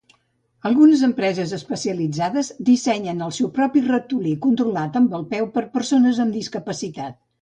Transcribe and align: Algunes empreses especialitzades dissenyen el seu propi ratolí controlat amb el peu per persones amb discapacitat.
Algunes 0.67 1.01
empreses 1.07 1.51
especialitzades 1.57 2.49
dissenyen 2.69 3.21
el 3.27 3.35
seu 3.41 3.51
propi 3.59 3.83
ratolí 3.91 4.33
controlat 4.47 4.99
amb 5.03 5.15
el 5.19 5.27
peu 5.35 5.51
per 5.59 5.65
persones 5.77 6.23
amb 6.25 6.39
discapacitat. 6.41 7.21